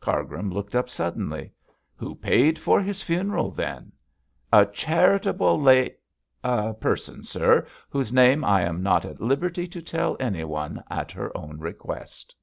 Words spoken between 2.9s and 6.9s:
funeral then?' 'A charitable la